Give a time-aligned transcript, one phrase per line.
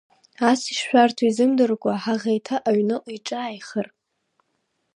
[0.49, 3.87] Ас ишшәарҭоу изымдыркәа, ҳаӷеиҭа, аҩныҟа иҿааихар…